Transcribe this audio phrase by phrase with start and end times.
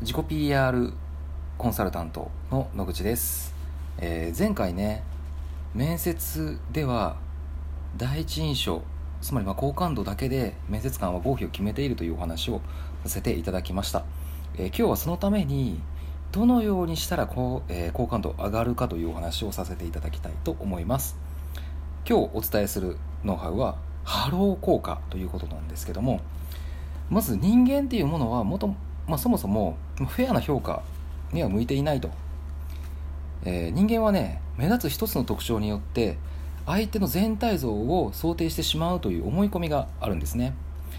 [0.00, 0.92] 自己 PR
[1.56, 3.52] コンサルタントの野口です、
[3.98, 5.02] えー前回ね
[5.74, 7.16] 面接では
[7.96, 8.82] 第一印象
[9.20, 12.60] つまりま好感度だけで面接官は合否を決めているというお話を
[13.02, 14.04] させていただきました、
[14.56, 15.80] えー今日はそのために
[16.30, 21.16] どのようにしたらこう、えー好感度上がるかというお話をさせていただきたいと思います。
[22.08, 26.20] 今日お伝えするノウハウはハロー効果ということなんですけども
[27.10, 28.76] まず人間っていうものはもと、
[29.08, 30.82] まあ、そもそもフェアな評価
[31.32, 32.10] には向いていないと、
[33.44, 36.18] えー人間はね目立つ一つの特徴によって
[36.66, 40.54] 相手の全体像を想定してしまうという思い込みがあるんですね、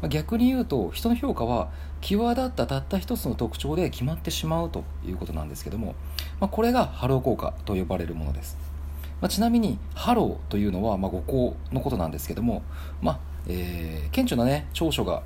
[0.00, 5.94] まあ逆に言うと人の評価は際立ったたった一つの特徴で決まってしまうということなんですけども、
[6.40, 8.56] まあこれがハロー効果と呼ばれるものです。
[9.20, 12.62] まあ、ちなみにハローというのはまあ後光のことなんですけども、
[13.02, 15.22] まあえー顕著な、ね、長所が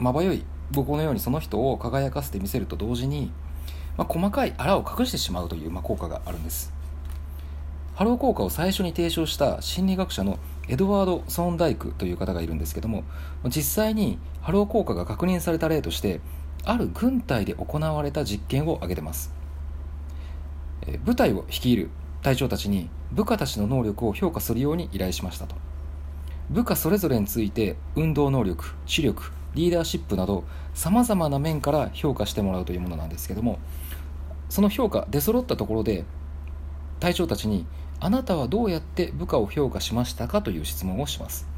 [0.00, 3.30] まばゆい後光のようにその人を輝かせてみせると同時に、
[3.96, 6.72] まあ、細かいあらを隠してしまうという、まあ、効果があるんです。
[7.94, 13.04] ハロー効果を最初に提唱した心理学者のエドワード・ソーンダイクという方がいるんですけども
[13.44, 16.20] 実際にハロー効果が確認された例として
[16.64, 19.32] ある軍隊で行われた実験を挙げてます。
[21.04, 21.88] 部隊を率いる
[22.22, 25.54] 隊長たちに部下たちの能力を評価するように依頼しましたと。
[26.50, 33.58] 部下それぞれについて運動能力視力リーダーシップなどさまざまな面から評価してもらうというものなんですけども
[34.48, 36.04] その評価出揃ったところで
[37.00, 37.66] 隊長たちに
[37.98, 41.48] あなたはどうやって部下を評価しましたかという質問をします、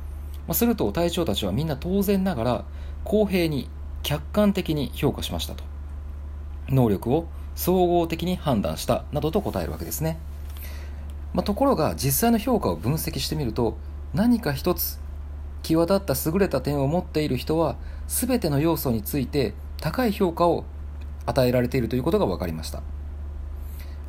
[0.46, 2.64] まあ、すると隊長たちはみんな当然ながら
[3.04, 3.68] 公平に
[4.02, 5.68] 客観的に評価しましたと。
[6.70, 10.18] 能力を総合的に判断したなどと答えるわけですね、
[11.34, 13.76] まあ、ところが実際の評価を分析してみると
[14.14, 15.00] 何か一つ
[15.62, 20.64] 際立った優れた点を持っている人は全ての要素について高い評価を
[21.26, 22.82] 与えられているということが分かりました、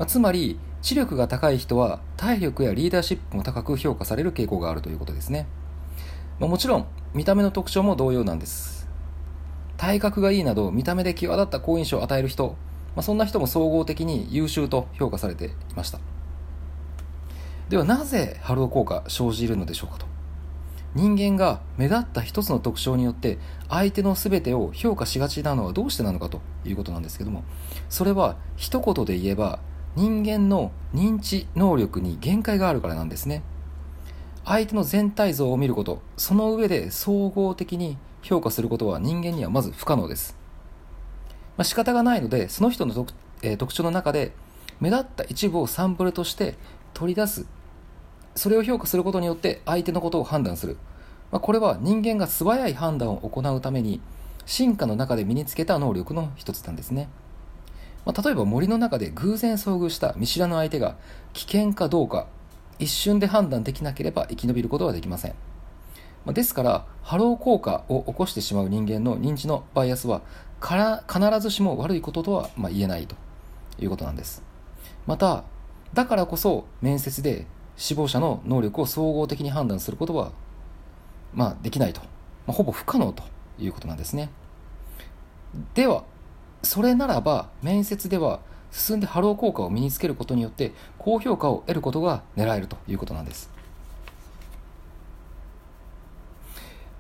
[0.05, 5.47] つまり知力が高い人は体力やリーダーシップも高く評価される傾向があるということですね、
[6.39, 8.87] まあもちろん見た目の特徴も同様なんです。
[9.77, 12.55] 体格がいいなど見た目で際立った好印象を与える人、
[12.95, 15.99] まあ、そんな人も総合的に優秀と評価されていました。
[17.69, 20.08] ではなぜハロー効果生じるのでしょうかと。
[20.95, 23.37] 人間が目立った一つの特徴によって
[23.69, 27.43] 相手の全てを評価しがちなのはどうしてなのかということなんですけども
[27.89, 29.59] それは一言で言えば
[29.95, 33.43] 人間の認知能力に限界があるからなんですね。
[34.45, 40.35] 相手の全体像を見ることその上で総合的に評価することは人間にはまず不可能です、
[41.55, 43.13] まあ、仕方がないのでその人の特,、
[43.43, 44.31] えー特徴の中で
[44.79, 46.55] 目立った一部をサンプルとして
[46.93, 47.45] 取り出す
[48.35, 50.77] それを評価することによって相手のことを判断する、
[51.31, 54.01] まあ、これは人間が素早い判断を行うために
[54.45, 57.09] 進化の中で身につけた能力の一つなんですね、
[58.05, 60.95] まあ、例えば森の中で偶然遭遇した見知らぬ相手が
[61.33, 62.27] 危険かどうか
[62.79, 65.35] 一瞬で判断できなければ生き延びることはできません。
[66.25, 70.21] まあですからハロー効果を起こしてしまう人間の認知のバイアスは
[70.59, 73.15] から必ずしも悪いこととはまあ言えないと
[73.79, 74.41] いうことなんです。
[75.05, 75.43] また
[75.93, 77.45] だからこそ面接で
[77.79, 80.31] 志望者の能力を総合的に判断することは、
[81.33, 82.01] まあ、できないと、
[82.45, 83.23] まあ、ほぼ不可能と
[83.57, 84.29] いうことなんですね。
[85.73, 86.03] では
[86.61, 88.41] それならば面接では
[88.71, 93.49] 進んでハロー効果を身につけることによって高評価を得ることが狙えるということなんです、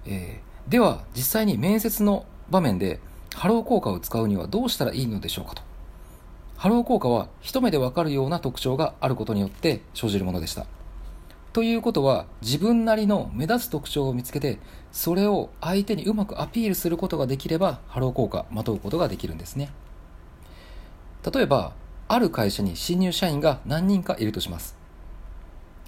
[0.07, 2.99] えーでは実際に面接の場面で
[3.33, 5.68] ハロー効果を使うにはどうしたらいいのでしょうかと。
[6.59, 10.65] ハロー効果は一目でわかるような特徴があることによって生じるものでした。
[11.53, 14.59] ということは自分なりの目立つ特徴を見つけて
[14.91, 19.69] それを相手にうまくアピールすることができればハロー効果まとうことができるんですね。
[21.33, 21.71] 例えば
[22.09, 24.75] ある会社に新入社員が何人かいるとします。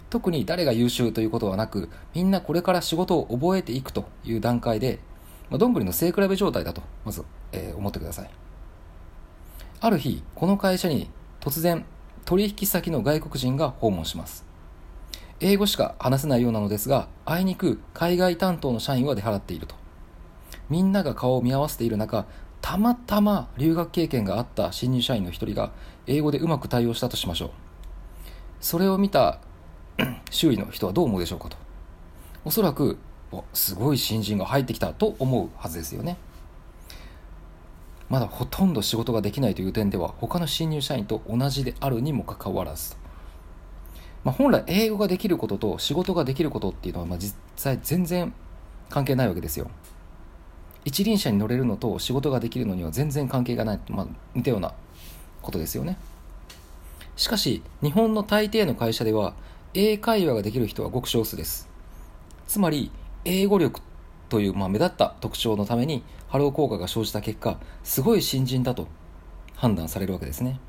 [0.09, 4.99] 特に誰が優秀ということはなくみんなこれから仕事を覚えていくという段階で、
[5.49, 8.50] まあ、どんぐりの背比べ状態だとまず、えー思ってください。
[9.83, 11.85] ある日、この会社に突然、
[12.23, 14.45] 取引先の外国人が訪問します。
[15.39, 19.73] 英語しか話せないようなのですが、あいにく海外担当の社員は出払っていると。
[20.69, 22.27] みんなが顔を見合わせている中、
[22.61, 25.71] たまたま留学経験があった新入社員の一人が
[26.05, 27.49] 英語でうまく対応したとしましょう。
[28.59, 29.39] それを見た
[30.29, 31.57] 周囲の人はどう思うでしょうかと。
[32.45, 32.99] おそらく、
[33.55, 36.17] すごい新人が入ってきたと思うはずですよね。
[38.11, 42.97] まだほとんど仕事ができないという点では他の新入社員と同じであるにもかかわらず、
[44.25, 48.33] まあ、本来英語ができることと仕事ができることっていうのはまあ実際全然
[48.89, 49.71] 関係ないわけですよ。
[50.83, 54.73] 一輪車に乗れるのと仕事ができるのには全然関係がない、まあ、似たような
[55.41, 55.97] ことですよね。
[57.15, 59.35] しかし日本の大抵の会社では
[59.73, 61.69] 英会話ができる人はごく少数です。
[62.45, 62.91] つまり
[63.23, 63.79] 英語力
[64.31, 68.87] という、まあ、目立った特徴のためにハロー効果が生じた結果すごい新人だと
[69.55, 70.59] 判断されるわけですね。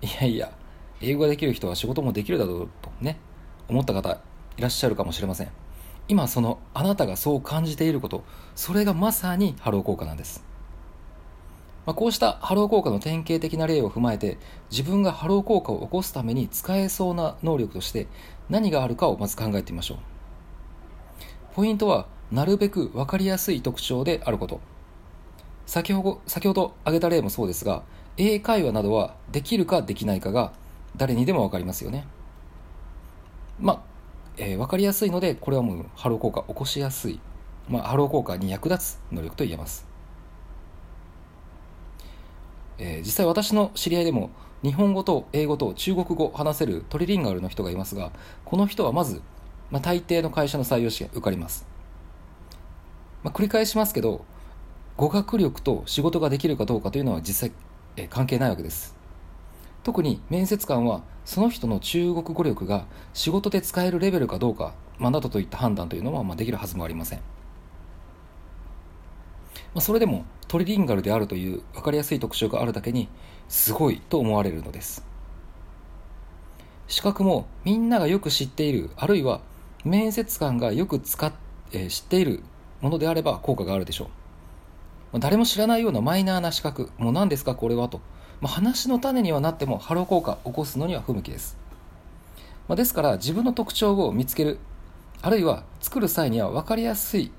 [0.00, 0.52] いやいや
[1.00, 3.18] 英語ができる人は仕事もできるだろうとね
[3.68, 4.20] 思った方
[4.56, 5.48] いらっしゃるかもしれません。
[6.06, 8.22] 今そのあなたがそう感じていること
[8.54, 10.42] それがまさにハロー効果なんです、
[11.84, 14.38] まあ、こうしたハロー効果の典型的な例を踏まえて
[14.70, 18.06] 自分がハロー効果を起こすために使えそうな能力として
[18.48, 19.98] 何があるかをまず考えてみましょう。
[21.54, 24.60] ポイントはなるべく分かりやすい特徴であること。
[25.66, 27.82] 先ほど先ほど挙げた例もそうですが
[28.16, 30.52] 英会話などはできるかできないかが
[30.96, 32.06] 誰にでも分かりますよね。
[33.60, 33.82] まあ
[34.38, 37.20] えー、分かりやすいのでこれはもうハロー効果起こしやすい、
[37.68, 39.84] まあ、ハロー効果に役立つ能力と言えます、
[42.78, 44.30] えー、実際私の知り合いでも
[44.62, 48.12] 日本語と英語と中国語を話せるトリリンガルの人がいますが
[48.44, 49.22] この人はまず、
[49.70, 51.66] まあ、大抵の会社の採用試験受かります、
[53.22, 54.24] まあ、繰り返しますけど
[54.96, 57.52] 語学力と仕事ができるかどうかというのは実際、
[57.96, 58.96] え、関係ないわけです。
[59.84, 62.84] 特に面接官はその人の中国語力が
[63.14, 67.24] 仕事で使えるレベルかどうか、まあ、などといった判断というのは、まあ、できるはずもありません、ま
[69.76, 73.08] あ、それでもトリリンガルであるという分かりやすい特徴があるだけに
[73.48, 75.04] すごいと思われるのです。
[76.86, 79.40] 資格もみんながよく知っているあるいは
[79.84, 81.32] 面接官がよく使っ、
[81.72, 82.42] えー、知っている
[82.80, 84.08] ものであれば効果があるでしょう、
[85.12, 86.90] まあ、誰も知らないようなマイナーな資格。
[86.98, 88.00] もう何ですかこれはと。
[88.40, 91.58] まあ、話の種にはなってもハロー効果を起こすのには不向きです、
[92.68, 94.58] まあ、ですから自分の特徴を見つける。
[95.20, 97.32] あるいは作る際には分かりやすい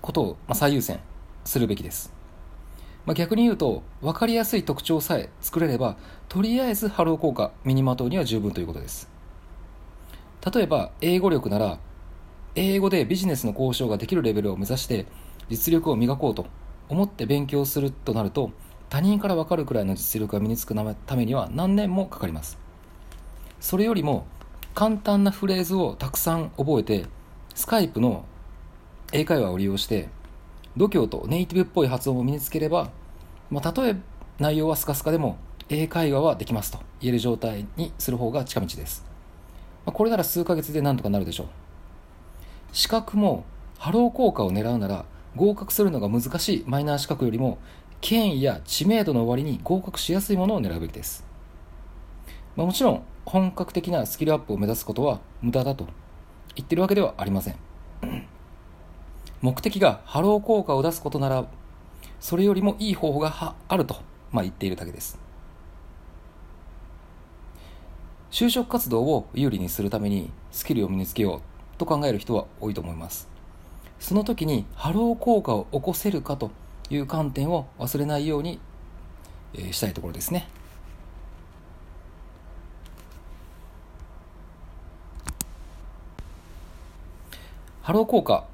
[0.00, 1.00] ことをまあ最優先
[1.44, 2.12] するべきです、
[3.04, 5.96] まあ、逆に言うと分かりやすい特徴さえ作れれば
[6.28, 9.10] とりあえずハロー効果身にまとうには十分ということです。
[10.54, 11.80] 例えば英語力なら
[12.58, 15.04] 英語でビジネスの交渉ができるレベルを目指して
[15.50, 16.46] 実力を磨こうと
[16.88, 18.50] 思って勉強するとなると
[18.88, 22.58] 他人から分かるくらいの実力が身につくためには何年もかかります。
[23.60, 24.26] それよりも
[24.74, 27.06] 簡単なフレーズをたくさん覚えて
[27.54, 28.24] スカイプの
[29.12, 30.08] 英会話を利用して
[30.78, 32.90] 度胸とネイティブっぽい発音を身につければ、
[33.50, 33.96] まあ、たとえ
[34.38, 35.38] 内容はスカスカでも
[35.68, 39.04] 英会話はできますと言える状態にする方が近道です、
[39.84, 41.65] まあ、これなら数ヶ月で何とかなるでしょう。
[42.76, 43.46] 資格も
[43.78, 47.56] ハロー効果を狙うなら合格するのが難しいマイナー資格よりも
[48.02, 51.24] 権威や知名度の割に合格しやすいものを狙うべきです、
[52.54, 55.86] まあ、もちろん本格的なスキルアップを目指すことは無駄だと
[56.54, 57.56] 言ってるわけではありません。
[59.40, 61.46] 目的がハロー効果を出すことなら
[62.20, 63.96] それよりもいい方法があると、
[64.32, 65.18] まあ、言っているだけです。
[68.30, 73.28] 就職活動を有利にするためにスキルを身につけようと考える人は多いと思います。
[73.98, 76.50] その時にハロー効果を起こせるかと
[76.90, 78.60] いう観点を忘れないように、
[79.54, 80.48] え、したいところですね。
[87.82, 88.44] ハロー効果、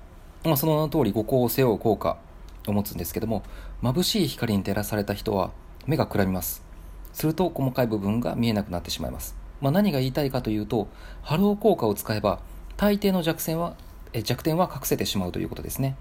[0.45, 2.19] まあ、その名の通り後光を背負う効果
[2.67, 3.43] を持つんですけども
[3.83, 5.51] 眩しい光に照らされた人は
[5.87, 6.63] 目がくらみます。
[7.13, 10.89] すると細かい部分が見えなくなってしまいます、まあ、何が言いたいかというと
[11.23, 12.41] ハロー効果を使えば
[12.83, 13.77] 大抵の弱点は
[14.25, 15.95] 弱点は隠せてしまうということですね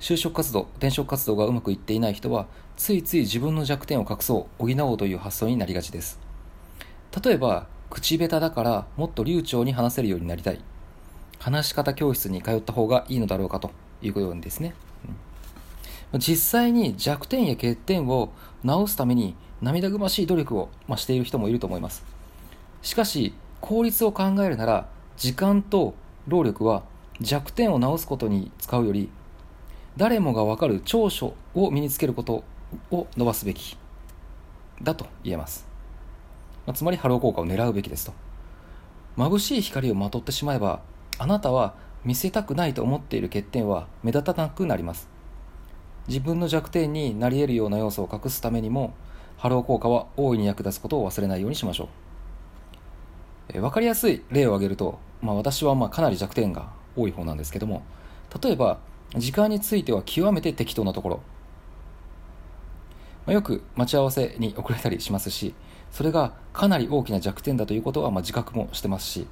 [0.00, 2.46] 就職活動、転職活動がうまくいっていない人は、
[2.78, 6.18] ついつい自分の弱点を隠そう、補おうという発想になりがちです。
[7.22, 10.62] 例えば、口下手だからもっと流暢に話せるようになりたい。
[11.40, 14.74] 話し方教室に通った方がいいのだろうかということですね。
[16.12, 18.30] うん、実際に弱点や欠点を
[18.64, 22.02] 直すために涙ぐましい努力を、ましている人もいると思います。
[22.80, 24.88] しかし、効率を考えるなら、
[25.18, 25.94] 時間と
[26.28, 26.84] 労力は
[27.20, 29.10] 弱点を直すことに使うより
[29.96, 32.44] 誰もが分かる長所を身につけること
[32.92, 33.76] を伸ばすべき。
[34.80, 35.66] だと言えます、
[36.66, 38.12] まあ、つまりハロー効果を狙うべきですと。
[39.16, 40.82] 眩しい光をまとってしまえば
[41.18, 45.08] あなたは見せたくないと思っている欠点は目立たなくなります。
[46.06, 48.94] 自分の弱点になり得るような要素を隠すためにも
[49.36, 51.88] ハロー効果は大いに役立つことを忘れないようにしましょう。
[53.50, 57.82] え分かりやすい例を挙げると、まあ、私はまあかなり弱点が多い方なんですけども
[58.42, 58.78] 例えば
[59.16, 61.16] 時間については極めて適当なところ、
[63.26, 65.54] まあ、よく待ち合わせに遅れたりしますし
[65.90, 69.26] それがかなり大きな弱点だということはまあ自覚もしてますし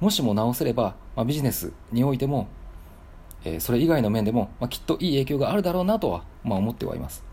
[0.00, 2.48] もしも直せれば、まあ、ビジネスにおいても、
[3.44, 7.24] えー、それ以外の面でも、まあ、きっといい影響があるだろうなとは、まあ、思ってはいます。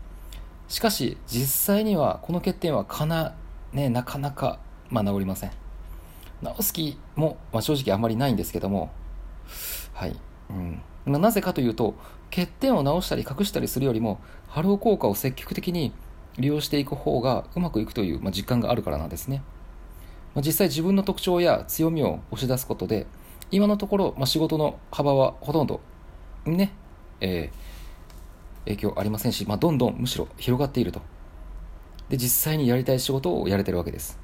[0.68, 3.34] しかし実際にはこの欠点はかな,、
[3.72, 4.58] ね、なかなか、
[4.88, 5.50] まあ、治りません。
[6.44, 8.90] 治す気も、まあ、正直あまりないんですけども。
[9.92, 10.16] はい、
[10.50, 10.82] うん。
[11.06, 11.94] ま、なぜかというと
[12.30, 15.92] 欠点を直したり隠したりするよりもハロー効果を積極的に
[16.38, 19.42] 利用していく方がうまくいくという、まあ、実感があるからなんですね、
[20.34, 23.06] まあ、実際自分の特徴や強みを押し出すことで
[23.50, 25.80] 今のところ、まあ、仕事の幅はほとんど
[26.44, 26.72] ね、
[27.20, 31.02] えー、影響ありませんし、まあ、どんどんむしろ広がっていると。
[32.08, 34.18] で実際にやりたい仕事をやれてるわけです、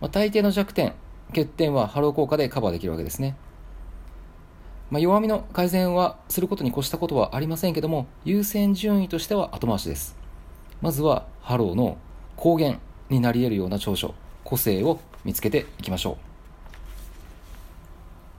[0.00, 0.94] まあ、大抵の弱点
[1.28, 3.36] 欠点はハロー効果でカバーできるわけですね。
[4.90, 10.16] まあ、弱みの改善はすることに越したことはありませんけども優先順位としては後回しです。
[10.80, 11.96] まずはハローの
[12.36, 12.78] 光源
[13.08, 14.14] になり得るような長所
[14.44, 16.16] 個性を見つけていきましょう。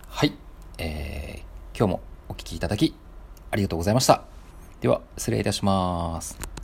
[0.07, 0.33] はい、
[0.77, 2.95] えー、今日もお聴きいただき
[3.51, 4.23] ありがとうございました。
[4.81, 6.54] では失礼いたします。